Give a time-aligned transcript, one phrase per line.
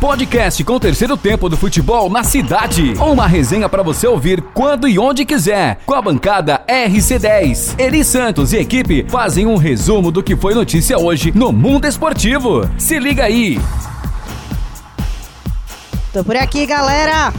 [0.00, 2.92] Podcast com o terceiro tempo do futebol na cidade.
[3.00, 5.78] Uma resenha para você ouvir quando e onde quiser.
[5.86, 7.80] Com a bancada RC10.
[7.80, 12.68] Eri Santos e equipe fazem um resumo do que foi notícia hoje no mundo esportivo.
[12.76, 13.58] Se liga aí.
[16.12, 17.32] Tô por aqui, galera.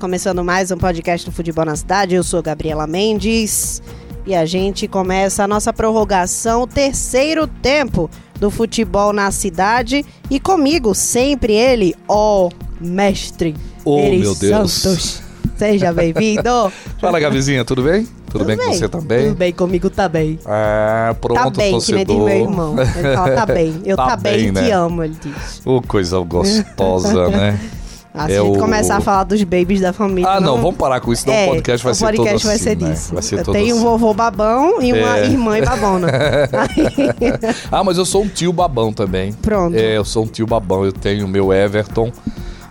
[0.00, 2.14] Começando mais um podcast do Futebol na Cidade.
[2.14, 3.82] Eu sou Gabriela Mendes.
[4.26, 8.08] E a gente começa a nossa prorrogação, terceiro tempo
[8.38, 10.04] do futebol na cidade.
[10.30, 12.48] E comigo, sempre ele, ó,
[12.80, 13.54] mestre.
[13.84, 14.72] Oh, Eri meu Deus.
[14.72, 15.22] Santos.
[15.56, 16.72] Seja bem-vindo.
[17.00, 18.06] Fala, Gavizinha, tudo bem?
[18.30, 19.28] Tudo, bem, com você também?
[19.28, 20.38] Tudo bem comigo também.
[20.44, 22.04] Ah, pronto, tá bem, torcedor.
[22.04, 22.76] que nem meu irmão.
[22.78, 23.80] Ele fala, tá bem.
[23.84, 24.70] Eu tá, Tá bem, bem, te né?
[24.70, 25.62] amo, ele diz.
[25.66, 27.58] Ô, coisa gostosa, né?
[28.18, 30.28] Ah, se É a gente o- começar a falar dos babies da família.
[30.30, 32.42] Ah, não, vamos parar com isso, senão É, o podcast vai o ser podcast todo
[32.46, 32.90] vai assim, ser né?
[32.90, 33.14] disso.
[33.14, 33.86] Vai ser Eu tenho um assim.
[33.86, 35.26] vovô babão e uma É.
[35.26, 36.08] irmã babona.
[36.52, 39.32] Aí, Ah, mas eu sou um tio babão também.
[39.32, 39.76] Pronto.
[39.76, 40.84] É, eu sou um tio babão.
[40.84, 42.10] Eu tenho o meu Everton.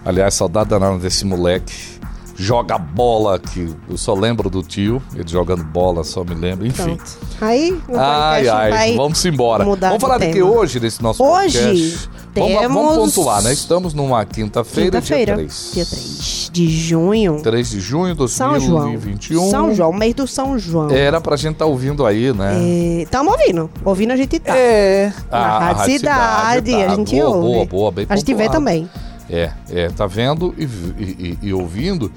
[0.05, 1.97] Aliás, saudade danada desse moleque.
[2.39, 5.01] Joga bola, que eu só lembro do tio.
[5.15, 6.67] Ele jogando bola, só me lembro.
[6.67, 6.83] Enfim.
[6.95, 7.03] pronto.
[7.41, 8.95] Aí o Ai, podcast ai, vai...
[8.95, 9.63] vamos embora.
[9.65, 12.09] Vamos falar de que hoje, nesse nosso Hoje podcast?
[12.39, 13.53] Vamos, vamos temos- pontuar, né?
[13.53, 15.71] Estamos numa quinta-feira, Quinta-feira, dia 3.
[15.73, 17.39] dia 3 de junho.
[17.41, 18.83] 3 de junho de São João.
[18.91, 19.49] 2021.
[19.49, 20.89] São João, mês do São João.
[20.91, 22.57] Era pra gente estar ouvindo aí, né?
[23.03, 23.69] Estamos ouvindo.
[23.83, 24.55] Ouvindo a gente tá.
[24.55, 25.11] É.
[25.31, 27.47] Na Rádio Cidade, a gente boa, ouve.
[27.49, 28.53] Boa, boa, bem a gente vê pontuado.
[28.53, 28.89] também.
[29.29, 32.11] É, é, tá vendo e, e- e- e ouvindo.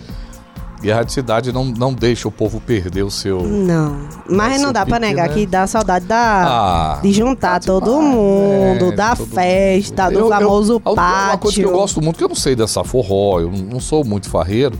[0.83, 3.42] E a Rádio Cidade não, não deixa o povo perder o seu.
[3.42, 3.97] Não.
[4.28, 5.34] Mas não dá pra pique, negar né?
[5.34, 6.97] que dá saudade da...
[6.97, 10.77] Ah, de juntar tá todo demais, mundo, é, da todo festa, do Eu- eu- famoso
[10.84, 11.28] a- pátio.
[11.31, 14.05] Uma coisa que eu gosto muito, que eu não sei dessa forró, eu não sou
[14.05, 14.78] muito farreiro,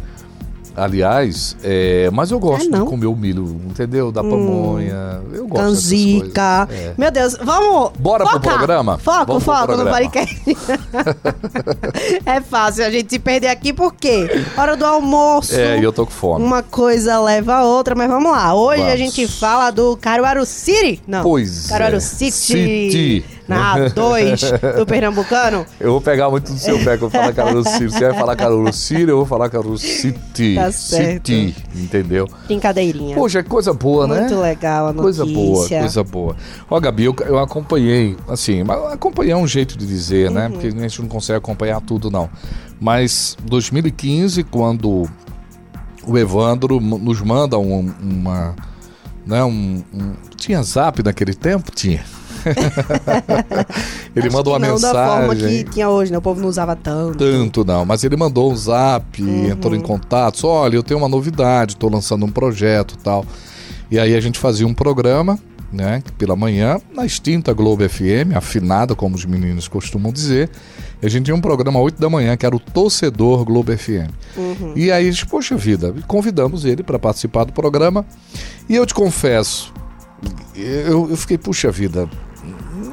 [0.81, 2.77] aliás, é, mas eu gosto É?
[2.79, 2.85] Hum.
[2.85, 4.11] de comer o milho, entendeu?
[4.11, 5.21] Da pamonha.
[5.33, 6.69] Eu gosto Canzica.
[6.71, 6.95] É.
[6.97, 7.93] Meu Deus, vamos.
[7.99, 8.57] Bora pro focar.
[8.57, 8.99] programa?
[8.99, 9.99] Foco, Vamos pro foco no programa.
[9.99, 10.41] podcast.
[12.27, 14.29] é fácil a gente se perder aqui, por quê?
[14.57, 15.55] Hora do almoço.
[15.55, 16.45] É, e eu tô com fome.
[16.45, 18.55] Uma coisa leva a outra, mas vamos lá.
[18.55, 18.99] Hoje a Vamos.
[18.99, 21.03] gente fala do Caruaru City.
[21.07, 21.23] Não.
[21.23, 22.01] Pois Caruaru é.
[22.01, 22.31] City.
[22.33, 23.25] City.
[23.51, 25.67] Na A2 do Pernambucano.
[25.79, 27.91] Eu vou pegar muito do seu pé que eu vou falar Caruru City.
[27.91, 30.55] Você vai falar Caruru City, eu vou falar Caruru City.
[30.55, 31.27] Tá certo.
[31.29, 32.29] City, entendeu?
[32.47, 33.15] Brincadeirinha.
[33.15, 34.21] Poxa, coisa boa, né?
[34.21, 35.25] Muito legal a notícia.
[35.25, 36.37] Coisa boa, coisa boa.
[36.71, 40.47] Ó, Gabi, eu, eu acompanhei, assim, mas acompanhei é um jeito de dizer, né?
[40.47, 40.53] Uhum.
[40.53, 42.29] Porque a gente não consegue acompanhar tudo, não.
[42.81, 45.09] Mas 2015, quando
[46.07, 48.55] o Evandro nos manda um- uma.
[49.27, 51.71] Né, um, um- tinha zap naquele tempo?
[51.71, 52.03] Tinha.
[54.17, 54.95] Ele Acho mandou uma não mensagem.
[54.97, 56.19] da forma que tinha hoje, né?
[56.19, 57.19] O povo não usava tanto.
[57.19, 59.47] Tanto não, mas ele mandou um zap, Uhum.
[59.51, 63.25] entrou em contato, olha, eu tenho uma novidade, estou lançando um projeto e tal.
[63.91, 65.39] E aí a gente fazia um programa,
[65.73, 70.51] né, pela manhã, na extinta Globo FM, afinada, como os meninos costumam dizer.
[71.03, 74.11] A gente tinha um programa às 8 da manhã, que era o Torcedor Globo FM.
[74.37, 74.73] Uhum.
[74.77, 78.05] E aí, a gente, poxa vida, convidamos ele para participar do programa.
[78.69, 79.73] E eu te confesso,
[80.55, 82.09] eu, eu fiquei, puxa vida,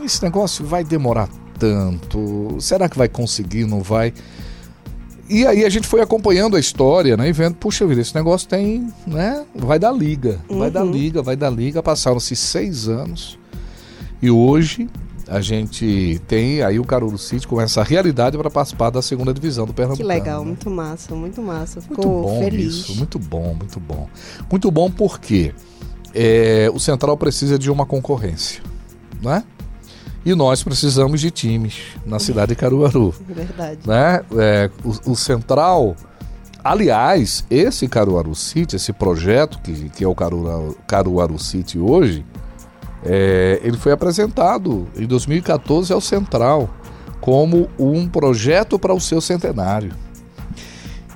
[0.07, 1.29] esse negócio vai demorar
[1.59, 2.57] tanto.
[2.59, 3.66] Será que vai conseguir?
[3.66, 4.13] Não vai?
[5.29, 7.28] E aí a gente foi acompanhando a história, né?
[7.28, 9.46] E vendo, puxa vida, esse negócio tem, né?
[9.53, 11.84] Vai dar liga, vai dar liga, vai dar liga.
[11.84, 13.38] Passaram-se seis anos
[14.22, 14.90] e hoje
[15.28, 19.66] a gente tem aí o Carolo City com essa realidade para participar da segunda divisão
[19.66, 20.01] do Pernambuco.
[20.01, 21.81] Que legal, muito massa, muito massa.
[21.81, 22.75] Muito Ficou bom feliz.
[22.75, 24.07] isso, muito bom, muito bom.
[24.50, 25.53] Muito bom porque
[26.16, 28.63] é, o Central precisa de uma concorrência,
[29.22, 29.44] né?
[30.27, 33.79] E nós precisamos de times na cidade de Caruaru, Verdade.
[33.88, 34.19] né?
[34.38, 35.95] É, o, o Central,
[36.61, 42.25] aliás, esse Caruaru City, esse projeto que, que é o Caruaru, Caruaru City hoje,
[43.05, 46.69] é, ele foi apresentado em 2014 ao Central
[47.21, 49.93] como um projeto para o seu centenário.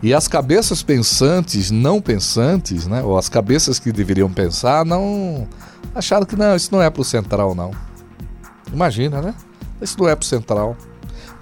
[0.01, 5.49] E as cabeças pensantes, não pensantes, né, ou as cabeças que deveriam pensar, não
[5.93, 7.90] acharam que não, isso não é para o Central, não.
[8.71, 9.35] Imagina, né?
[9.81, 10.77] Isso não é para o Central.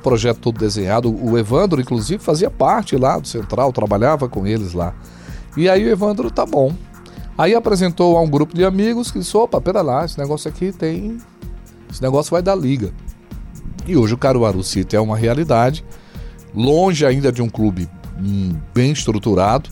[0.02, 1.14] Projeto todo desenhado.
[1.14, 4.94] O Evandro, inclusive, fazia parte lá do Central, trabalhava com eles lá.
[5.58, 6.74] E aí o Evandro, tá bom.
[7.38, 10.72] Aí apresentou a um grupo de amigos que disse: opa, pera lá, esse negócio aqui
[10.72, 11.18] tem.
[11.90, 12.94] Esse negócio vai dar liga.
[13.88, 15.84] E hoje o Caruaru City é uma realidade,
[16.54, 17.90] longe ainda de um clube
[18.20, 19.70] hum, bem estruturado,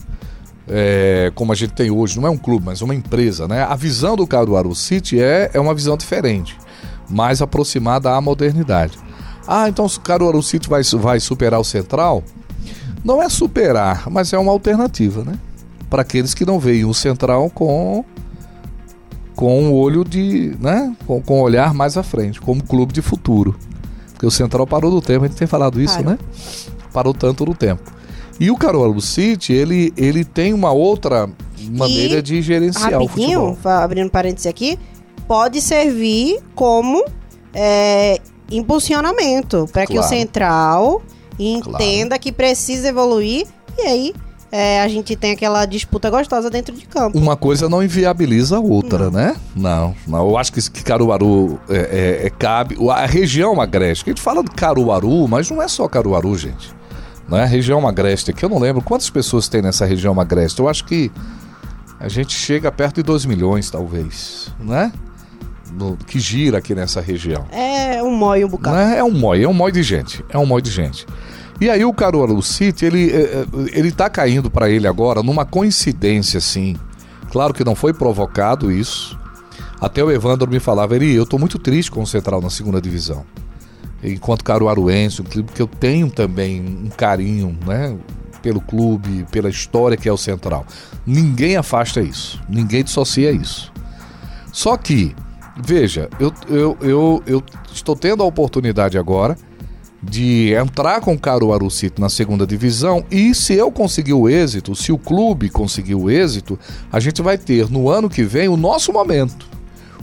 [0.66, 3.46] é, como a gente tem hoje, não é um clube, mas uma empresa.
[3.46, 3.62] Né?
[3.62, 6.56] A visão do Caruaru City é, é uma visão diferente,
[7.08, 8.98] mais aproximada à modernidade.
[9.46, 12.22] Ah, então o Caruaru City vai, vai superar o Central?
[13.04, 15.38] Não é superar, mas é uma alternativa, né?
[15.88, 18.04] Para aqueles que não veem o Central com
[19.34, 23.00] com um olho de, né, com, com um olhar mais à frente, como clube de
[23.00, 23.56] futuro.
[24.12, 26.10] Porque o Central parou do tempo, a gente tem falado isso, Parou.
[26.10, 26.18] né?
[26.92, 27.82] parou tanto no tempo.
[28.40, 31.30] E o Caruaru City, ele, ele tem uma outra
[31.70, 33.56] maneira E, de gerenciar o futebol.
[33.64, 34.76] abrindo parênteses aqui,
[35.28, 37.04] pode servir como
[37.54, 38.18] é,
[38.50, 40.08] impulsionamento para que o Claro.
[40.08, 41.02] central
[41.38, 43.46] entenda que precisa evoluir
[43.78, 44.14] e aí
[44.50, 47.18] é, a gente tem aquela disputa gostosa dentro de campo.
[47.18, 49.36] Uma coisa não inviabiliza a outra, né?
[49.54, 50.26] Não, não.
[50.30, 52.74] Eu acho que, que Caruaru é, é- cabe.
[52.90, 56.74] A região agreste, que a gente fala de Caruaru, mas não é só Caruaru, gente.
[57.28, 60.58] Não é a região agreste, que eu não lembro quantas pessoas tem nessa região agreste.
[60.60, 61.12] Eu acho que
[62.00, 64.90] a gente chega perto de 2 milhões, talvez, né?
[65.72, 67.46] No- que gira aqui nessa região.
[67.50, 68.76] É um mói um bocado.
[68.76, 68.98] Né?
[68.98, 70.24] É um mói, é um mói de gente.
[70.30, 71.06] É um mói de gente.
[71.60, 75.44] E aí o Caruaru City, ele, eh, eh, ele tá caindo para ele agora numa
[75.44, 76.76] coincidência, assim.
[77.30, 79.18] Claro que não foi provocado isso.
[79.80, 82.80] Até o Evandro me falava, ele, eu tô muito triste com o Central na segunda
[82.80, 83.24] divisão.
[84.02, 87.96] Enquanto caruaruense, um clube que eu tenho também um carinho, né?
[88.40, 90.64] Pelo clube, pela história que é o Central.
[91.04, 92.40] Ninguém afasta isso.
[92.48, 93.72] Ninguém dissocia isso.
[94.52, 95.14] Só que,
[95.64, 99.36] veja, eu, eu, eu, eu estou tendo a oportunidade agora
[100.02, 104.74] de entrar com o Caruaru City na segunda divisão e se eu conseguir o êxito,
[104.74, 106.58] se o clube conseguir o êxito,
[106.90, 109.48] a gente vai ter no ano que vem o nosso momento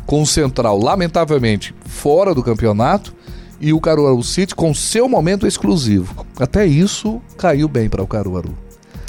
[0.05, 3.13] com o Central, lamentavelmente, fora do campeonato
[3.59, 6.25] e o Caruaru City com seu momento exclusivo.
[6.37, 8.55] Até isso caiu bem para o Caruaru.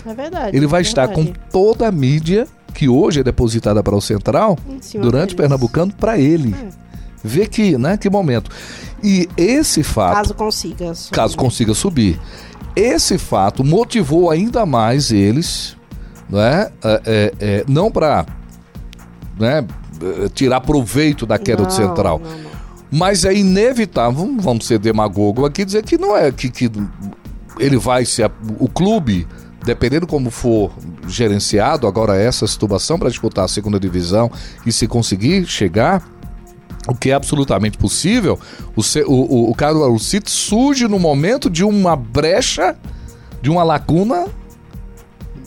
[0.07, 0.57] É verdade.
[0.57, 1.47] Ele vai é estar com verdade.
[1.51, 2.47] toda a mídia
[2.77, 5.37] que hoje é depositada para o Central cima durante o.
[5.37, 6.55] Pernambucano para ele.
[6.55, 6.69] É.
[7.25, 8.51] Vê que, né, que momento.
[9.03, 10.95] E esse fato, Caso consiga.
[10.95, 11.15] subir.
[11.17, 12.21] caso consiga subir,
[12.77, 15.77] esse fato motivou ainda mais eles,
[16.29, 18.27] né, é, é, não para
[19.39, 19.67] né,
[20.03, 22.51] eh, tirar proveito da queda do Não, Central, não, não.
[22.91, 26.71] mas é inevitável, vamos ser demagogo aqui, dizer que não é que, que
[27.59, 28.31] ele vai ser.
[28.59, 29.27] O clube,
[29.67, 30.71] dependendo como for
[31.09, 34.31] gerenciado agora essa situação para disputar a segunda divisão
[34.65, 36.03] e se conseguir chegar.
[36.89, 38.39] O que é absolutamente possível,
[38.77, 42.77] o, o, o, o Caruaru City surge no momento de uma brecha,
[43.43, 44.27] de uma lacuna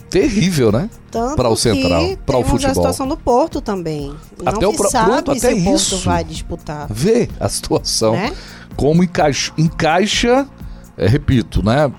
[0.09, 0.89] terrível, né?
[1.37, 2.73] Para o Central, para o temos a futebol.
[2.75, 4.13] situação do Porto também.
[4.45, 5.97] Até não o pro- sabe pronto, se até o Porto isso.
[5.99, 6.87] vai disputar.
[6.89, 8.13] Vê a situação.
[8.13, 8.33] Né?
[8.75, 10.47] como encaixa, encaixa
[10.97, 11.89] é, repito, né?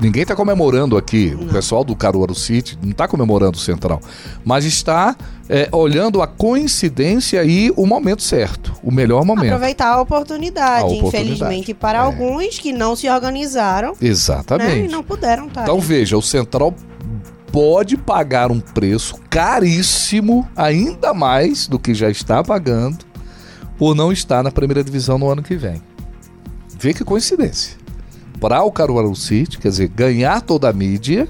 [0.00, 4.00] Ninguém está comemorando aqui, o pessoal do Caruaru City não está comemorando o Central,
[4.42, 5.14] mas está
[5.48, 9.48] é, olhando a coincidência e o momento certo, o melhor momento.
[9.52, 11.24] Aproveitar a oportunidade, A oportunidade.
[11.32, 12.02] infelizmente, para É.
[12.02, 14.88] alguns que não se organizaram né, e Exatamente.
[14.88, 15.64] não puderam estar.
[15.64, 16.74] Então veja, o Central
[17.52, 23.04] pode pagar um preço caríssimo, ainda mais do que já está pagando,
[23.76, 25.82] por não estar na primeira divisão no ano que vem.
[26.78, 27.79] Vê que coincidência.
[28.40, 31.28] Para o Caruaru City, quer dizer, ganhar toda a mídia,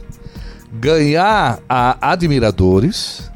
[0.73, 3.31] ganhar a admiradores,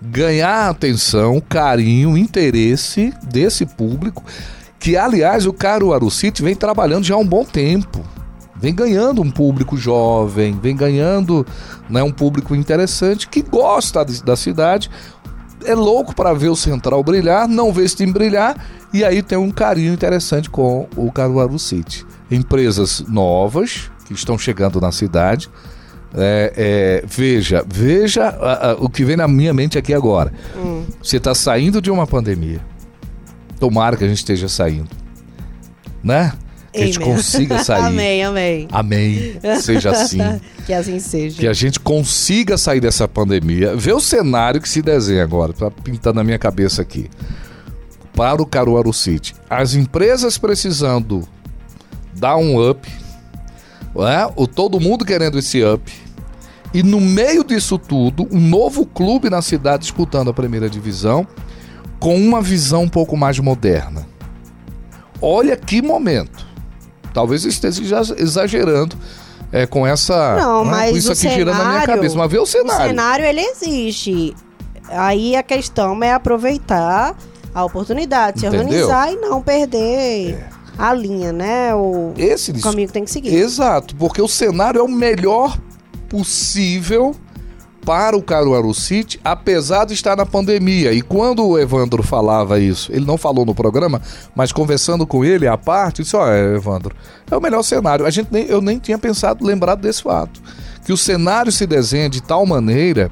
[0.00, 4.22] ganhar atenção, carinho, interesse desse público,
[4.78, 8.00] que aliás o Caruaru City vem trabalhando já há um bom tempo.
[8.56, 11.46] Vem ganhando um público jovem, vem ganhando
[11.88, 14.90] né, um público interessante que gosta de- da cidade,
[15.64, 18.56] é louco para ver o Central brilhar, não vê esse time brilhar,
[18.92, 22.06] e aí tem um carinho interessante com o Caruaru City.
[22.30, 25.48] Empresas novas que estão chegando na cidade.
[26.12, 30.32] É, é, veja, veja ah, ah, o que vem na minha mente aqui agora.
[30.56, 30.84] Hum.
[31.02, 32.60] Você está saindo de uma pandemia.
[33.60, 34.88] Tomara que a gente esteja saindo.
[36.02, 36.32] Né?
[36.72, 37.84] Que a gente consiga sair.
[37.84, 38.68] amém, amém.
[38.72, 39.38] Amém.
[39.60, 40.18] Seja assim.
[40.66, 41.40] Que assim seja.
[41.40, 43.74] Que a gente consiga sair dessa pandemia.
[43.74, 45.52] Vê o cenário que se desenha agora.
[45.52, 47.10] Tá pintando na minha cabeça aqui.
[48.14, 49.34] Para o Caruaru City.
[49.48, 51.26] As empresas precisando
[52.20, 52.86] dar um up.
[53.96, 54.28] né?
[54.36, 55.90] O todo mundo querendo esse up.
[56.72, 61.26] E no meio disso tudo, um novo clube na cidade disputando a primeira divisão
[61.98, 64.06] com uma visão um pouco mais moderna.
[65.20, 66.46] Olha que momento.
[67.12, 68.96] Talvez eu esteja exa- exagerando
[69.52, 72.16] é, com essa Não, né, mas isso aqui girando na minha cenário- cabeça.
[72.16, 72.86] Mas vê o O cenário.
[72.86, 74.34] cenário, ele existe.
[74.88, 77.16] Aí a questão é aproveitar
[77.52, 78.64] a oportunidade, se Entendeu?
[78.66, 80.38] organizar e não perder
[80.80, 81.74] a linha, né?
[81.74, 83.34] O Esse caminho que tem que seguir.
[83.34, 85.58] Exato, porque o cenário é o melhor
[86.08, 87.14] possível
[87.84, 90.92] para o Caruaru City, apesar de estar na pandemia.
[90.92, 94.02] E quando o Evandro falava isso, ele não falou no programa,
[94.34, 96.94] mas conversando com ele à parte, disse: Olha, Evandro,
[97.30, 98.04] é o melhor cenário.
[98.04, 100.40] A gente nem, eu nem tinha pensado, lembrado desse fato.
[100.84, 103.10] Que o cenário se desenha de tal maneira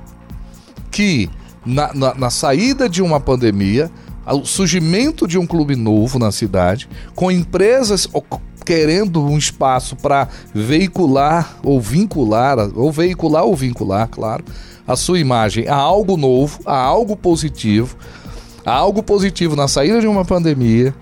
[0.90, 1.30] que
[1.64, 3.90] na, na- na saída de uma pandemia,
[4.34, 8.08] o surgimento de um clube novo na cidade, com empresas
[8.64, 14.44] querendo um espaço para veicular ou vincular, ou veicular ou vincular, claro,
[14.86, 17.96] a sua imagem a algo novo, a algo positivo,
[18.66, 20.94] a algo positivo na saída de uma pandemia.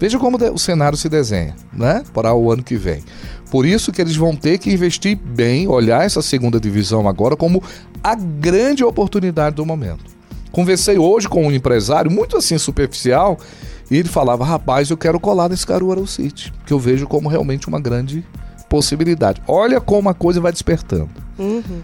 [0.00, 2.02] Veja como o cenário se desenha, né?
[2.12, 3.02] Para o ano que vem.
[3.50, 7.62] Por isso que eles vão ter que investir bem, olhar essa segunda divisão agora como
[8.02, 10.13] a grande oportunidade do momento.
[10.54, 13.36] Conversei hoje com um empresário muito assim superficial
[13.90, 17.66] e ele falava: "Rapaz, eu quero colar nesse Caruaru City, que eu vejo como realmente
[17.66, 18.24] uma grande
[18.68, 19.42] possibilidade.
[19.48, 21.10] Olha como a coisa vai despertando.
[21.36, 21.82] Uhum.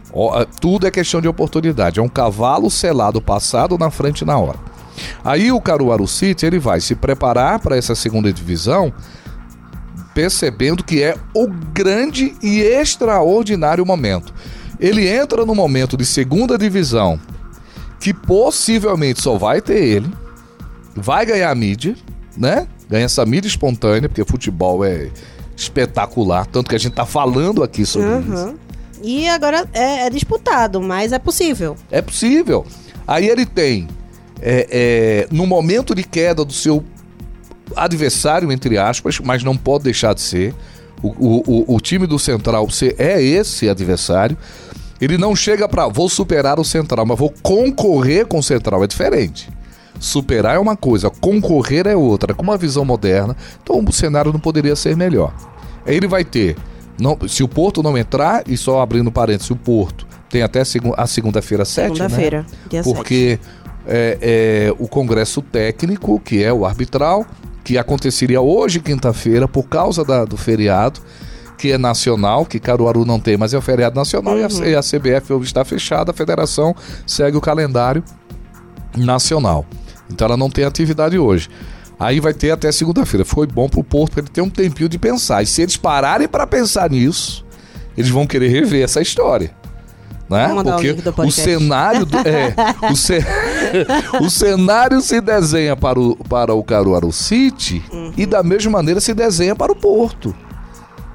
[0.60, 1.98] tudo é questão de oportunidade.
[1.98, 4.58] É um cavalo selado passado na frente na hora.
[5.24, 8.92] Aí o Caruaru City ele vai se preparar para essa segunda divisão,
[10.14, 14.32] percebendo que é o grande e extraordinário momento.
[14.78, 17.18] Ele entra no momento de segunda divisão,
[18.00, 20.10] que possivelmente só vai ter ele,
[20.96, 21.94] vai ganhar mídia,
[22.36, 22.66] né?
[22.88, 25.10] Ganha essa mídia espontânea, porque futebol é
[25.54, 28.34] espetacular, tanto que a gente tá falando aqui sobre uhum.
[28.34, 28.54] isso.
[29.02, 31.76] E agora é, é, disputado, mas é possível.
[31.90, 32.66] É possível.
[33.06, 33.86] Aí ele tem,
[34.40, 36.82] é, é, no momento de queda do seu
[37.76, 40.54] adversário, entre aspas, mas não pode deixar de ser,
[41.02, 44.36] o, o, o time do Central é esse adversário.
[45.00, 48.86] Ele não chega para vou superar o Central, mas vou concorrer com o Central, é
[48.86, 49.48] diferente.
[49.98, 53.36] Superar é uma coisa, concorrer é outra, com uma visão moderna.
[53.62, 55.34] Então o cenário não poderia ser melhor.
[55.86, 56.56] Aí ele vai ter,
[56.98, 60.60] não, se o Porto não entrar, e só abrindo parênteses, o Porto tem até
[60.96, 62.82] a segunda-feira 7, segunda-feira, né?
[62.82, 63.38] Porque
[63.86, 67.26] é, é, o Congresso Técnico, que é o arbitral,
[67.64, 71.00] que aconteceria hoje, quinta-feira, por causa da, do feriado,
[71.60, 74.40] que é nacional, que Caruaru não tem, mas é o feriado nacional uhum.
[74.40, 76.74] e, a, e a CBF está fechada, a federação
[77.06, 78.02] segue o calendário
[78.96, 79.66] nacional.
[80.10, 81.50] Então ela não tem atividade hoje.
[81.98, 83.26] Aí vai ter até segunda-feira.
[83.26, 85.42] Foi bom pro Porto ele ter um tempinho de pensar.
[85.42, 87.44] E se eles pararem para pensar nisso,
[87.94, 89.54] eles vão querer rever essa história.
[90.30, 90.48] Né?
[90.64, 92.54] Porque o, o cenário do, é,
[92.90, 93.18] o, ce...
[94.22, 98.14] o, cenário se desenha para o, para o Caruaru City uhum.
[98.16, 100.34] e da mesma maneira se desenha para o Porto.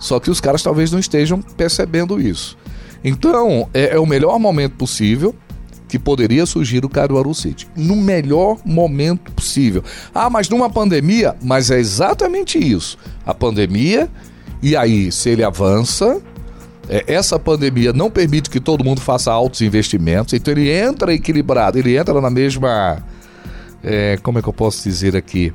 [0.05, 2.55] Só que os caras talvez não estejam percebendo isso.
[3.03, 5.33] Então, é, é o melhor momento possível
[5.87, 7.67] que poderia surgir o Caruaru City.
[7.75, 9.83] No melhor momento possível.
[10.13, 11.35] Ah, mas numa pandemia?
[11.41, 12.99] Mas é exatamente isso.
[13.25, 14.07] A pandemia,
[14.61, 16.21] e aí, se ele avança,
[16.87, 21.79] é, essa pandemia não permite que todo mundo faça altos investimentos, então ele entra equilibrado,
[21.79, 23.03] ele entra na mesma.
[23.83, 25.51] É, como é que eu posso dizer aqui?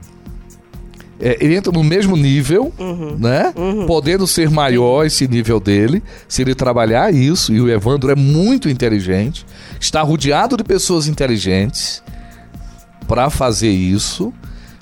[1.20, 3.16] É, ele entra no mesmo nível, uhum.
[3.18, 3.52] né?
[3.54, 3.86] Uhum.
[3.86, 8.68] Podendo ser maior esse nível dele, se ele trabalhar isso, e o Evandro é muito
[8.68, 9.46] inteligente,
[9.78, 12.02] está rodeado de pessoas inteligentes
[13.06, 14.32] para fazer isso.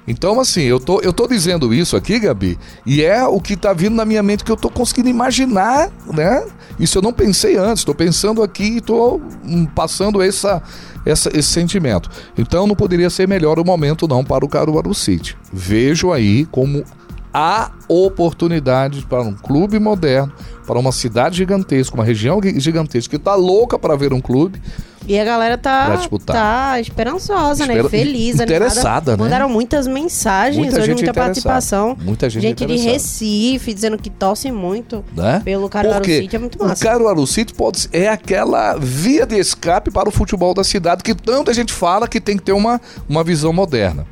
[0.07, 3.75] Então, assim, eu tô, eu tô dizendo isso aqui, Gabi, e é o que tá
[3.75, 6.47] vindo na minha mente que eu tô conseguindo imaginar, né?
[6.81, 10.63] Isso eu não pensei antes, tô pensando aqui e tô hum, passando essa,
[11.11, 12.11] essa, esse sentimento.
[12.37, 15.37] Então não poderia ser melhor o momento não para o Caruaru City.
[15.53, 16.85] Vejo aí como
[17.33, 20.33] a oportunidade para um clube moderno,
[20.69, 24.61] para uma cidade gigantesca, uma região gigantesca que está louca para ver um clube.
[25.07, 27.73] E a galera tá, tá esperançosa, né?
[27.73, 27.83] Espera...
[27.85, 27.89] né?
[27.89, 29.17] Feliz, interessada, animada.
[29.17, 29.23] né?
[29.25, 31.97] Mandaram muitas mensagens, muita, hoje, muita participação.
[31.99, 35.41] Muita gente Gente de Recife dizendo que torcem muito né?
[35.43, 36.85] pelo Caruaru Porque City, é muito massa.
[36.85, 41.15] O Caruaru City pode, é aquela via de escape para o futebol da cidade que
[41.15, 44.07] tanta gente fala que tem que ter uma, uma visão moderna.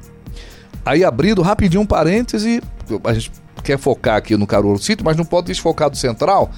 [0.87, 2.63] Aí abrindo rapidinho um parêntese,
[3.05, 3.31] a gente
[3.63, 6.51] quer focar aqui no Caruaru City, mas não pode desfocar do Central.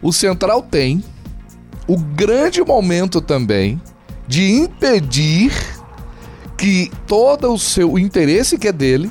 [0.00, 1.02] O Central tem
[1.86, 3.80] o grande momento também
[4.26, 5.52] de impedir
[6.56, 9.10] que todo o seu interesse que é dele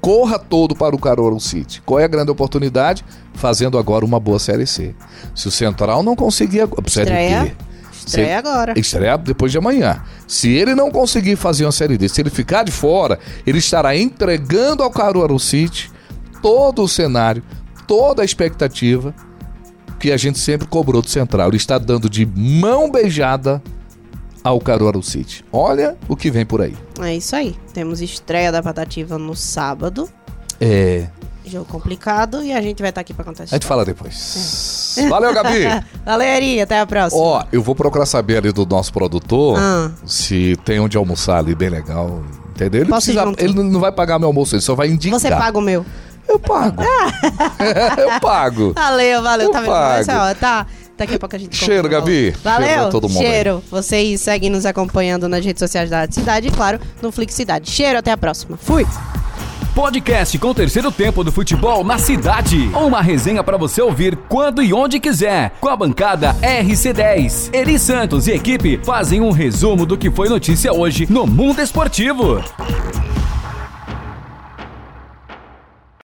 [0.00, 1.82] corra todo para o Caruaru City.
[1.82, 3.04] Qual é a grande oportunidade?
[3.34, 4.94] Fazendo agora uma boa Série C.
[5.34, 6.68] Se o Central não conseguir...
[6.86, 7.54] Estreia.
[7.92, 8.78] Estreia agora.
[8.78, 10.02] Estreia depois de amanhã.
[10.26, 13.96] Se ele não conseguir fazer uma Série D, se ele ficar de fora, ele estará
[13.96, 15.90] entregando ao Caruaru City
[16.42, 17.42] todo o cenário,
[17.86, 19.14] toda a expectativa
[19.98, 21.48] que a gente sempre cobrou do Central.
[21.48, 23.62] Ele está dando de mão beijada
[24.42, 25.44] ao Caruaru City.
[25.52, 26.74] Olha o que vem por aí.
[27.00, 27.54] É isso aí.
[27.74, 30.08] Temos estreia da Patativa no sábado.
[30.60, 31.08] É.
[31.44, 33.54] Jogo complicado e a gente vai estar aqui para contar isso.
[33.54, 34.96] A gente fala depois.
[34.96, 35.08] É.
[35.08, 35.64] Valeu, Gabi.
[36.04, 36.60] Valeu, Eri.
[36.60, 37.22] Até a próxima.
[37.22, 39.90] Ó, eu vou procurar saber ali do nosso produtor ah.
[40.06, 42.22] se tem onde almoçar ali bem legal.
[42.50, 42.82] Entendeu?
[42.82, 45.18] Ele, precisa, ele não vai pagar meu almoço, ele só vai indicar.
[45.18, 45.84] Você paga o meu.
[46.30, 46.80] Eu pago.
[47.98, 48.72] eu pago.
[48.72, 49.46] Valeu, valeu.
[49.48, 49.70] Eu tá vendo?
[49.70, 50.00] Pago.
[50.00, 50.66] Essa, ó, tá.
[50.96, 52.30] Daqui a pouco a gente Cheiro, Gabi.
[52.44, 52.68] Valeu.
[52.68, 53.64] Cheiro, todo mundo Cheiro.
[53.68, 57.68] Vocês seguem nos acompanhando nas redes sociais da Cidade e, claro, no Flix Cidade.
[57.68, 58.56] Cheiro, até a próxima.
[58.56, 58.86] Fui.
[59.74, 62.70] podcast com o terceiro tempo do futebol na cidade.
[62.74, 65.52] Uma resenha para você ouvir quando e onde quiser.
[65.60, 67.52] Com a bancada RC10.
[67.52, 72.40] Eri Santos e equipe fazem um resumo do que foi notícia hoje no mundo esportivo.